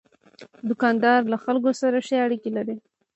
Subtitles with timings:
[0.69, 2.77] دوکاندار له خلکو سره ښې اړیکې لري.